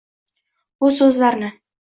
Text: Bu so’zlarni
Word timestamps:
Bu 0.83 0.91
so’zlarni 1.03 1.55